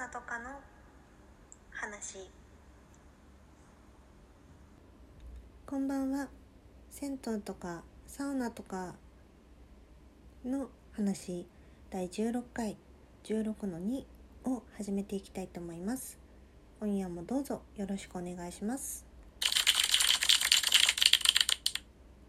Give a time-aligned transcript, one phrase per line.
[0.00, 0.48] ナとかの
[1.70, 2.30] 話。
[5.66, 6.28] こんばんは。
[6.88, 8.94] 銭湯とかサウナとか
[10.42, 11.46] の話。
[11.90, 12.78] 第16回
[13.24, 14.04] 16の2
[14.46, 16.18] を始めていきたいと思います。
[16.80, 19.04] 今夜もどうぞよろしくお願いします。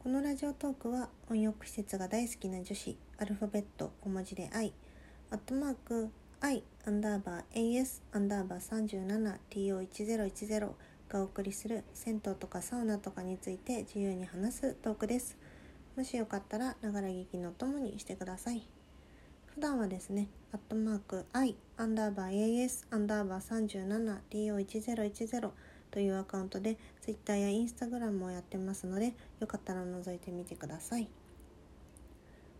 [0.04, 4.74] このラジオトークは温浴施設が大好きな女子アルファベット小文字で I
[5.30, 6.10] アットマーク
[6.44, 10.72] I アンダーバー AS アンダーバー 37TO1010
[11.08, 15.38] がお送りする銭湯とかサウナとかについて自由に話すトークです。
[15.96, 18.68] もしよかったらながら聞きのともにしてください。
[19.54, 25.52] 普段はですねアットマーク I アンダーバー AS アンダーバー 37TO1010
[25.92, 31.08] というアカウントで Twitter や Instagram をやってますのでよかったら覗いてみてください。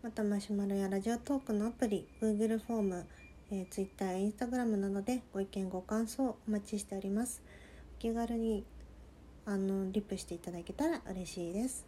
[0.04, 3.06] またマシュマロやラジオトークのアプリ Google フォーム、
[3.52, 7.42] えー、Twitter Instagram などでご意見ご感想お待ちしております。
[7.98, 8.64] お気軽に
[9.44, 11.84] あのリップしていただけたら嬉しいです。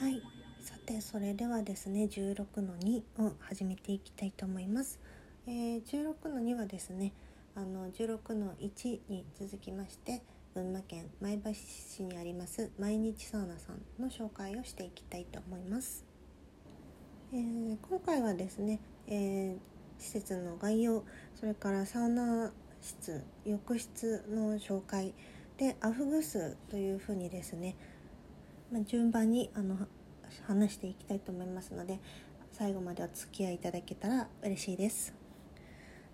[0.00, 0.20] はい。
[0.60, 4.98] さてそれではですね16の2を始めていきたいと思います、
[5.46, 7.12] えー、16の2はですね
[7.54, 10.22] あの16の1に続きまして
[10.56, 16.06] 群馬県前橋市にあります毎日サウナさんの紹介をしていきたいと思います、
[17.30, 19.56] えー、今回はですね、えー、
[19.98, 21.04] 施設の概要
[21.38, 25.12] それからサウナ室浴室の紹介
[25.58, 27.76] でアフグ数というふうにですね、
[28.72, 29.76] まあ、順番にあの
[30.46, 32.00] 話していきたいと思いますので
[32.52, 35.14] 最後までお付き合いいただけたら嬉しいです。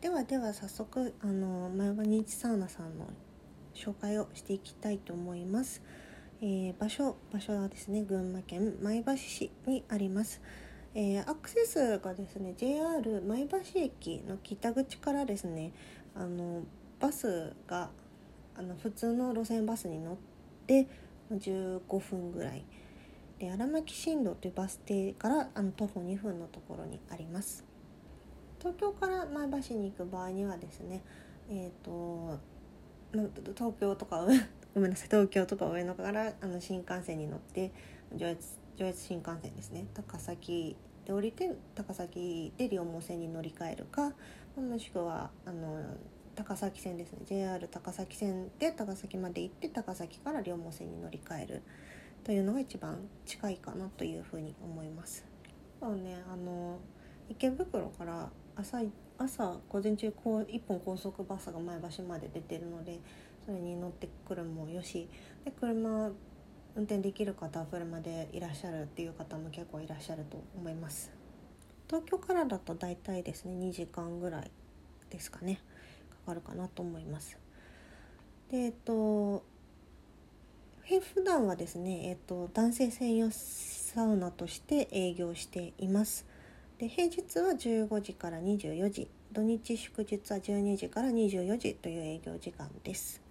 [0.00, 3.06] ではでは早速あの前場日サウナさんの
[3.74, 5.82] 紹介をしていきたいと思います、
[6.40, 10.40] えー、場所場所はですね群馬県前橋市にあります。
[10.94, 15.72] えー、アクセスがですね JR 前橋駅の北口からですね
[16.14, 16.64] あの
[17.00, 17.88] バスが
[18.54, 20.16] あの普通の路線バスに乗っ
[20.66, 20.86] て
[21.30, 22.64] 15分ぐらい。
[23.38, 27.64] で荒牧新道というバス停からあの徒歩2分のところにあります。
[28.60, 31.02] 東京から前橋に行く場合にはですね
[31.50, 32.38] えっ、ー、と
[33.12, 34.26] 東京とか
[34.74, 37.72] ごめんなさい東京とか上野からあの新幹線に乗って
[38.14, 39.86] 上越上越新幹線ですね。
[39.92, 44.14] 高崎で降りて高崎で両毛線に乗り換えるか
[44.56, 45.82] もしくはあの
[46.34, 47.18] 高崎線ですね。
[47.26, 51.62] JR 高崎線で高崎まで行って高崎から両毛線に乗り換える。
[52.24, 55.24] というのが一番近いかなというふうに思います。
[55.80, 56.78] そうねあの
[57.28, 58.80] 池袋から朝
[59.18, 63.00] 朝午前中こう1本高速バスが前橋まで出てるので
[63.44, 65.08] それに乗ってくるもよし。
[65.44, 66.10] で車
[66.74, 71.10] 運転できる方は車でいらっしゃるっていう方も結構いらっしゃると思います。
[71.86, 74.50] 東京からだと大体ですね2時間ぐらい
[75.10, 75.60] ですかね
[76.24, 77.38] かかるかなと思います。
[78.50, 79.44] でえっと
[81.00, 86.26] 普段はですね、えっと、男性専用サウナとして営業しています。
[86.82, 93.22] で平日は15時から24時土日祝日は12時から24時という営業時間です。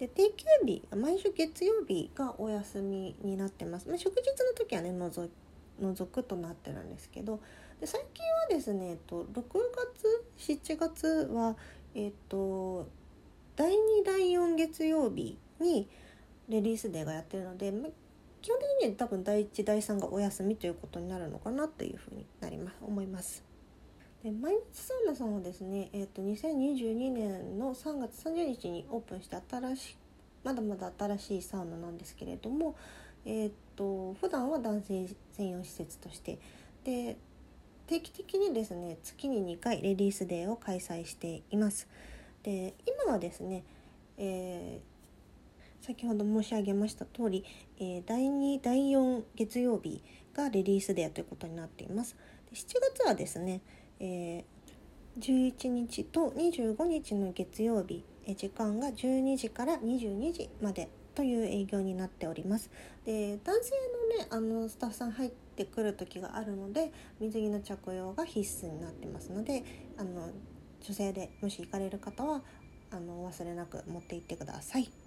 [0.00, 5.30] で定休日毎週月曜日がお休みになってます、まあ、祝日の時はね除
[5.80, 7.38] 除くとなってるんですけど
[7.80, 9.44] で最近はですね、えっと、6
[10.36, 11.54] 月7月は
[11.94, 12.88] えっと
[13.54, 15.86] 第2第4月曜日に
[16.48, 17.72] レディースデーがやってるので、
[18.44, 23.42] 基本的には多分第1第3がお休みということになるのかなというふうになります思います。
[24.22, 29.96] で毎日サウナさんはですね、えーと、2022年の3月30日にオープンした新しい
[30.44, 32.76] まだまだ新しいサウナなんですけれども、
[33.24, 36.38] えーと、普段は男性専用施設として
[36.84, 37.16] で
[37.86, 41.88] 定期的にですね月に2回レディースデーを開催しています。
[42.42, 43.64] で今はですね、
[44.18, 44.93] えー、
[45.84, 47.44] 先ほど申し上げました通り、
[47.78, 50.02] えー、第2第4月曜日
[50.34, 52.16] がレディースデーということになっています。
[52.54, 52.66] 7
[52.96, 53.60] 月はですね
[54.00, 58.02] えー、11日と25日の月曜日
[58.34, 62.70] 時間が12時から22時までという営業になっております。
[63.04, 63.70] で男性
[64.18, 69.30] のねあのスタッフさん入ってくる時があるので水着の着用が必須になってます。
[69.30, 69.62] ので
[69.98, 70.30] あの
[70.80, 72.42] 女性でもし行かれる方は
[72.90, 75.03] あのお忘れなく持って行ってください。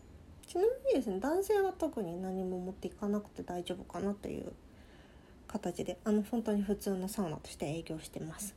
[0.47, 4.53] ちなみにですね男性は特に何も持っていかなくて大丈夫かなという
[5.47, 8.55] 形であの本当に普通のサウナとして営業してます。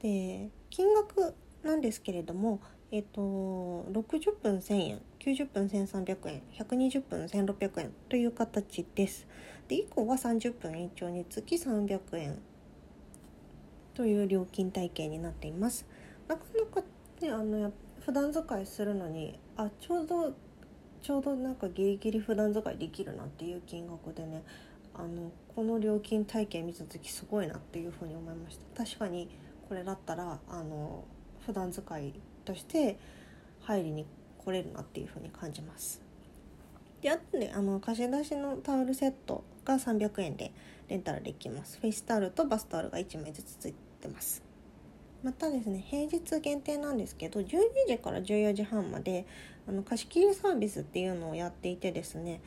[0.00, 2.60] で金額なんですけれども、
[2.92, 9.26] えっと、60分1000円90分1300円120分1600円という形です
[9.66, 12.38] で以降は30分延長につき300円
[13.94, 15.86] という料金体系になっています
[16.28, 16.86] なかなか
[17.20, 17.72] ねあの
[18.04, 20.34] 普段使いするのにあちょうど
[21.06, 24.42] ちょうどなんかギリギリ普段使いできるなっていう金額でね
[24.92, 28.84] あのこの料金体系見た時すごいなっていうふうに思いました。
[28.84, 29.30] 確かに
[29.68, 31.04] これだったらあの
[31.46, 32.12] 普段使い
[32.44, 32.98] として
[33.60, 34.04] 入りに
[34.36, 36.02] 来れるなっていうふうに感じます。
[37.00, 40.50] であとねあの貸し出しのタオルセットが300円で
[40.88, 41.78] レンタルできます。
[41.78, 44.42] フェイスタオルとバスタオルが1枚ずつついてます。
[45.22, 47.46] またですね平日限定なんですけど12
[47.86, 49.24] 時から14時半まで
[49.68, 52.40] あの貸し切りサービスっていうのをやっていてですね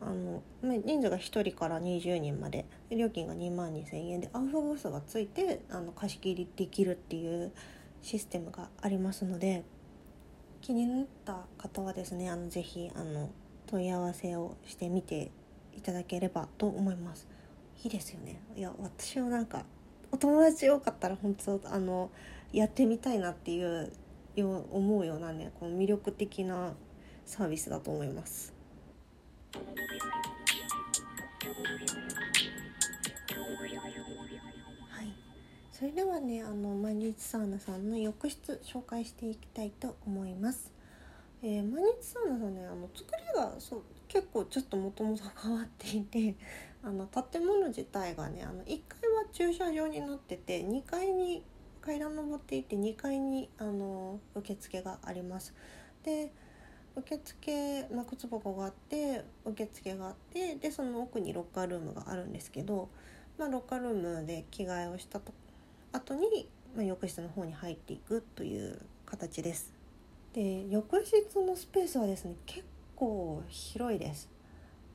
[0.00, 1.20] あの人数が1
[1.50, 7.52] 人から20人まで料金が2万2000円でアウフグースがついてあの貸し切りできるっていう
[8.02, 9.62] システムがありますので
[10.60, 13.30] 気になった方はですねあのぜひあの
[13.66, 15.30] 問い合わせをしてみて
[15.76, 17.26] いただければと思います。
[17.84, 18.40] いいですよね。
[18.56, 19.64] いや私はなんか
[20.10, 22.10] お友達多かったら本当あの
[22.52, 23.92] やってみたいなっていう
[24.36, 26.72] よ思うようなねこの魅力的な
[27.24, 28.52] サービスだと思います。
[34.90, 35.12] はい。
[35.70, 40.72] それではねあの毎日サウナさんの浴室紹介していきたいと思います、
[41.42, 46.36] えー、毎日サウナさんねあの作りがそう結構ちょっともともと変わっていて
[46.84, 51.42] あの建物自体がねあの1階は駐車場になってて2階に
[51.82, 55.54] 階段登っていって2階にあの受付があります
[56.04, 56.32] で
[56.94, 62.88] 受付、まあ、靴箱があって受付があってでその奥にロッカールームがあるんですけど、
[63.38, 65.32] まあ、ロッカールームで着替えをしたと
[65.92, 69.72] 後に、まあ、浴室の方に入っていくという形です。
[70.32, 72.64] で浴室のスペースはですね結
[72.96, 74.30] 構広いです。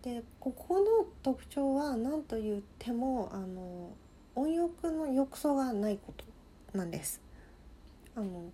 [0.02, 3.92] でここの特徴は何と言ってもあの
[4.36, 6.26] 温浴の浴槽がないこと
[6.78, 7.22] なんです。
[8.16, 8.52] あの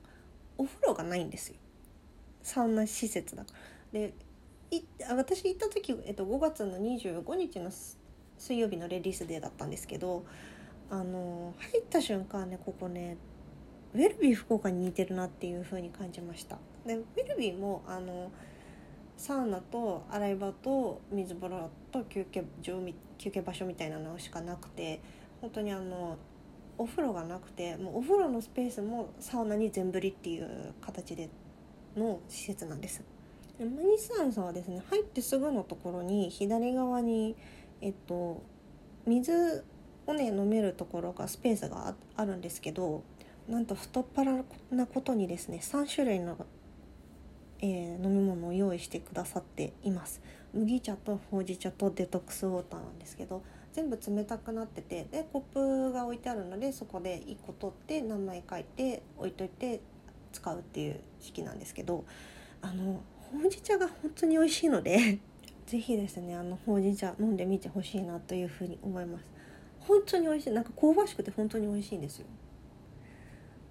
[0.58, 1.56] お風呂がないんですよ。
[2.42, 3.54] サウナ施設だか
[3.94, 4.00] ら。
[4.00, 4.14] で
[4.72, 7.70] い私行った時、えっと、5月の25日の
[8.38, 10.26] 水曜日のレディースデーだったんですけど
[10.90, 13.18] あの入った瞬間ねここね
[13.94, 16.58] ウェルビー福岡に似てるなっていう風に感じました。
[16.86, 18.32] でウェルビーもあの
[19.16, 22.80] サウナと洗い場と水風呂と休憩場
[23.18, 25.00] 休憩場所みたいなのしかなくて
[25.40, 26.18] 本当にあの
[26.78, 31.30] お風呂がなくてもうお風呂のスペースもサウナに全振りっていう形で
[31.96, 33.04] の施設なんです
[33.60, 33.66] で。
[33.66, 37.36] マニスサウナさんはですね入ってすぐのところに左側に
[37.82, 38.42] えっと
[39.06, 39.64] 水
[40.08, 43.04] をね飲めるところがスペースがあるんですけど
[43.48, 46.38] なんと太っ腹なことにですね3種類の、
[47.62, 50.22] えー、飲み物を用意してくださっています
[50.54, 53.44] 麦茶とほうじ茶とデトックスウォーターなんですけど
[53.74, 59.82] 全部冷たくなっててでコップが置いてあるのでそこで1個取って名前書いて置いといて
[60.32, 62.06] 使うっていう式なんですけど
[62.62, 65.20] あのほうじ茶が本当に美味しいので
[65.66, 69.26] 是非ですねあのほうじ茶飲んでみてほしいなというふうに思います。
[69.80, 70.52] 本当に美味しい。
[70.52, 72.28] なんか香ばしくて本当に美味しいんですよ。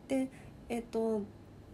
[0.08, 0.28] で
[0.68, 1.22] えっ、ー、と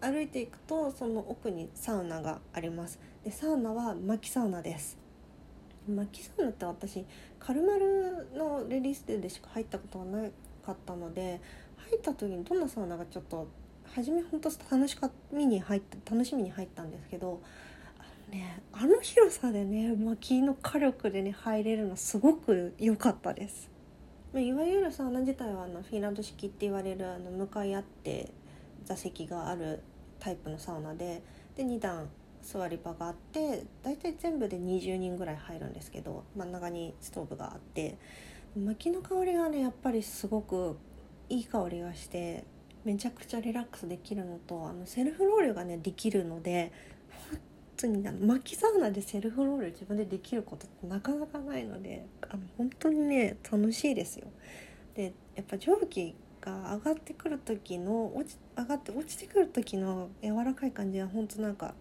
[0.00, 3.00] 歩いていくとその奥にサウナがあります。
[3.24, 4.98] でサウナは薪サウナです。
[5.90, 7.04] 薪サウナって私
[7.38, 10.28] カルマルのレディースデーでしか入ったことがな
[10.64, 11.40] かったので
[11.76, 13.48] 入った時にどんなサウナがちょっと
[13.94, 17.40] 初め本当楽しかみに入った楽しみに入ったんですけど
[17.98, 23.70] あのねあの広さでね薪の火力でね入れるのすごく良かったです。
[24.34, 28.30] いわゆるサウナ自体はあのフィンランド式って言われるあの向かい合って
[28.84, 29.82] 座席がある
[30.20, 31.22] タイプのサウナで
[31.56, 32.08] で2段
[32.50, 37.98] 座り場があって大体全部で20人ぐらい入るんですけど真ん中にストーブがあって
[38.56, 40.78] 薪の香りがねやっぱりすごく
[41.28, 42.44] いい香りがして
[42.84, 46.72] めちゃくちゃリラックスできるのとあのセルフロールがねできるので
[47.30, 47.38] 本
[47.76, 54.28] 当にあの薪サウナでセルフロール自分でできることってなかなかないのであの本当にね楽しいですよ。
[54.94, 61.74] でやっぱ蒸気が上がってくる時の落ち上がって落ちてくる時の柔らかい感じは本当なんか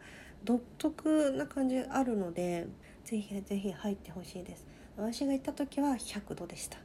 [0.44, 2.68] 独特な感じあるので
[3.04, 4.66] ぜひぜひ入ってほしいです。
[4.96, 6.78] 私が行った時は100度でした。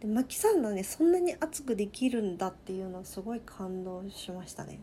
[0.00, 4.80] で薪サウナねそんなに熱くできるんだっていうのはすごい感動しましたね。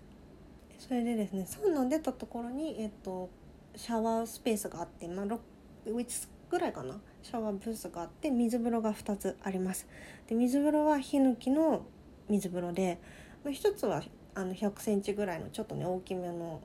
[0.80, 3.30] それでですねサウナ出たところにえっと
[3.76, 9.88] シャワースペースがあって、まあ、6つぐらいかなシャワーブースがあって水風呂が2つあります
[10.28, 11.86] で水風呂はヒノキの
[12.30, 13.00] 水風呂で、
[13.44, 14.04] まあ、1つは
[14.36, 16.62] あの100センチぐらいのちょっとね大きめの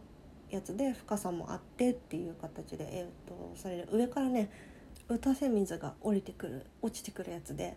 [0.50, 4.50] やつで深さもあってっていう形で、えー、とそれで上からね
[5.08, 7.76] 打たせ水が降りてくる落ちてくるやつで。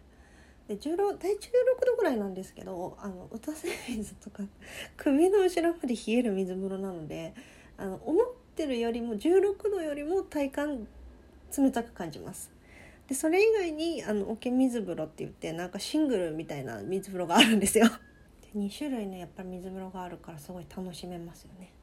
[0.67, 4.43] で16大16度ぐらいなんですけどあの打たせ水とか
[4.95, 7.33] 首の後ろまで冷える水風呂なので
[7.77, 8.25] あの思っ
[8.55, 10.87] てるよりも16度よりも体感
[11.57, 12.51] 冷たく感じます。
[13.07, 17.85] でそれ以外にあの桶水風呂って言ってなんかシングルみたいな水風呂があるんですよ。
[18.53, 21.73] で2種類ねやっぱり水風呂があるからすごい楽しめますよね、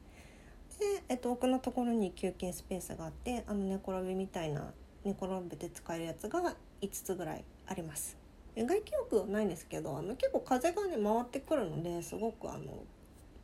[1.07, 8.17] えっと、奥のところに休憩スペースがあってあの寝転びみたいな寝転べて使えるやつが5つぐらいあります。
[8.55, 12.83] 外気浴はないんですけどあの結構風がね回ってくるのですごくあの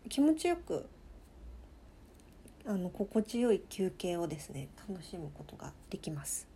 [0.09, 0.87] 気持ちよく
[2.65, 6.47] あの心地よい休憩をですね楽しむことができます。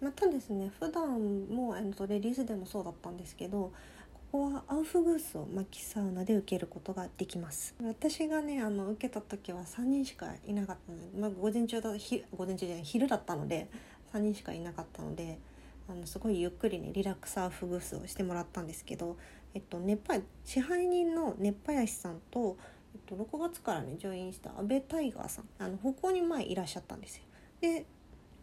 [0.00, 3.72] またですね普段もあのレディースでもそうだったんですけど
[4.30, 13.70] ここはアウフグースを薪サウナで受けることができます私がねあの受けた時は3人しかいなかったので、まあ、午前中だひ午前中じゃない昼だったので
[14.12, 15.38] 3人しかいなかったので
[15.88, 19.16] あのすごいゆっくりねリラックスアウフグースをしてもらったんですけど、
[19.54, 22.58] えっと、熱波支配人の熱波屋さんと、
[22.94, 27.22] えっと、6月からねジョインした阿部タイガーさんあの歩行に前いらっしゃったんですよ。
[27.62, 27.86] で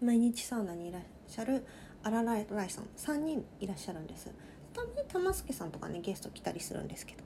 [0.01, 1.63] 毎日サウナにいらっしゃる
[2.01, 4.32] アララライさん3人いらっしゃるんです
[4.75, 7.24] たまに玉助さんとかねゲスト来たりするんですけど。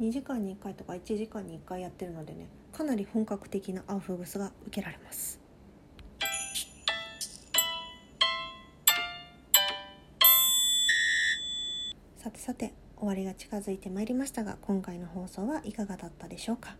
[0.00, 5.40] 2時間に1回とか1時間に1回やってるのでねかなり本格的なアウフグスが受けられます。
[12.18, 16.76] さてさて終わりが近づいてまいりましたが今回の放送はいかがだったでしょうか。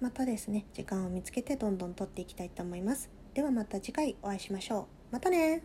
[0.00, 3.10] またですね時間を見つけてどんどん撮っていきたいと思います。
[3.34, 5.12] ではまた次回お会いしましょう。
[5.12, 5.62] またね